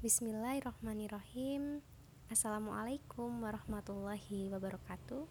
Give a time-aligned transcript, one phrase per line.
[0.00, 1.84] Bismillahirrahmanirrahim
[2.32, 5.28] Assalamualaikum warahmatullahi wabarakatuh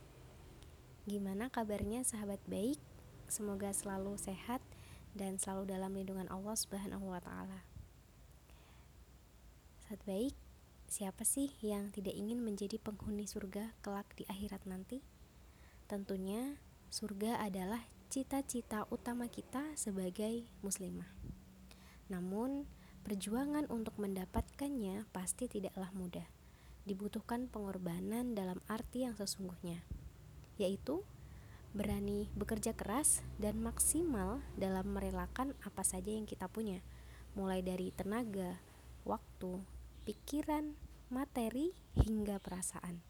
[1.10, 2.78] Gimana kabarnya sahabat baik?
[3.26, 4.62] Semoga selalu sehat
[5.18, 7.66] dan selalu dalam lindungan Allah subhanahu wa ta'ala
[9.82, 10.38] Sahabat baik,
[10.86, 15.02] siapa sih yang tidak ingin menjadi penghuni surga kelak di akhirat nanti?
[15.90, 16.62] Tentunya
[16.94, 21.10] surga adalah cita-cita utama kita sebagai muslimah
[22.06, 22.70] Namun,
[23.06, 26.28] Perjuangan untuk mendapatkannya pasti tidaklah mudah.
[26.84, 29.82] Dibutuhkan pengorbanan dalam arti yang sesungguhnya,
[30.58, 31.06] yaitu
[31.72, 36.82] berani bekerja keras dan maksimal dalam merelakan apa saja yang kita punya,
[37.38, 38.58] mulai dari tenaga,
[39.06, 39.62] waktu,
[40.10, 40.74] pikiran,
[41.14, 43.02] materi, hingga perasaan.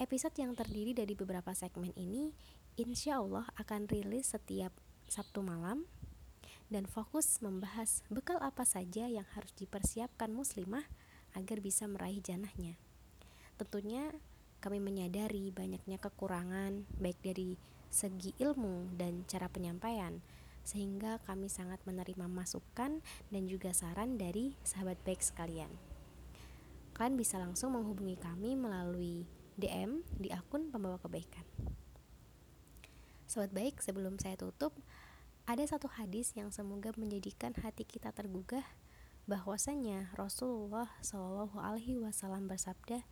[0.00, 2.34] Episode yang terdiri dari beberapa segmen ini
[2.74, 4.74] insya Allah akan rilis setiap
[5.06, 5.86] Sabtu malam
[6.74, 10.82] dan fokus membahas bekal apa saja yang harus dipersiapkan muslimah
[11.38, 12.74] agar bisa meraih janahnya.
[13.54, 14.10] Tentunya
[14.58, 17.54] kami menyadari banyaknya kekurangan baik dari
[17.94, 20.18] segi ilmu dan cara penyampaian
[20.66, 22.98] sehingga kami sangat menerima masukan
[23.30, 25.70] dan juga saran dari sahabat baik sekalian.
[26.98, 29.22] Kalian bisa langsung menghubungi kami melalui
[29.54, 31.46] DM di akun pembawa kebaikan.
[33.30, 34.74] Sobat baik, sebelum saya tutup,
[35.44, 38.64] ada satu hadis yang semoga menjadikan hati kita tergugah
[39.28, 43.04] bahwasanya Rasulullah Shallallahu Alaihi Wasallam bersabda,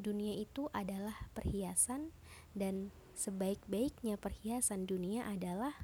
[0.00, 2.16] dunia itu adalah perhiasan
[2.56, 5.76] dan sebaik-baiknya perhiasan dunia adalah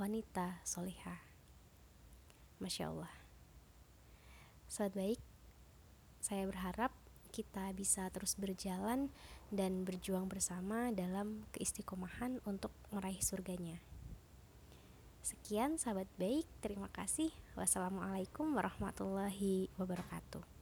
[0.00, 1.20] wanita soleha.
[2.56, 3.12] Masya Allah.
[4.64, 5.20] Saat baik,
[6.24, 6.92] saya berharap
[7.28, 9.12] kita bisa terus berjalan
[9.52, 13.80] dan berjuang bersama dalam keistiqomahan untuk meraih surganya.
[15.28, 17.28] Sekian sahabat baik, terima kasih.
[17.52, 20.57] Wassalamualaikum warahmatullahi wabarakatuh.